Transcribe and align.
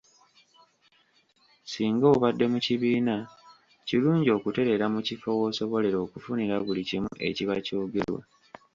Singa 1.71 2.05
obadde 2.15 2.45
mu 2.51 2.59
kibiina; 2.65 3.15
kirungi 3.87 4.29
okutereera 4.37 4.85
mu 4.93 4.99
kifo 5.07 5.29
w’osobolera 5.39 5.97
okufunira 6.05 6.55
buli 6.65 6.81
kimu 6.89 7.09
ekiba 7.27 7.55
kyogerwa. 7.65 8.21